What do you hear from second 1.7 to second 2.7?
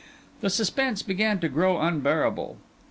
unbearable.